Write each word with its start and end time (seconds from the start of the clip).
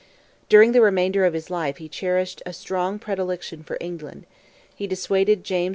During 0.49 0.71
the 0.71 0.81
remainder 0.81 1.25
of 1.25 1.35
his 1.35 1.51
life 1.51 1.77
he 1.77 1.87
cherished 1.87 2.41
a 2.43 2.53
strong 2.53 2.97
predilection 2.97 3.61
for 3.61 3.77
England; 3.79 4.25
he 4.73 4.87
dissuaded 4.87 5.43
James 5.43 5.67
IV. 5.67 5.69